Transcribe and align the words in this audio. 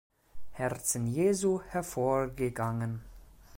Herzen 0.53 1.05
Jesu 1.05 1.61
hervorgegangen. 1.69 3.01